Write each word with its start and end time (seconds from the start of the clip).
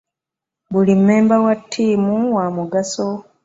Buli 0.71 0.95
member 0.95 1.37
wa 1.45 1.55
tiimu 1.71 2.13
wa 2.35 2.45
mugaso. 2.55 3.07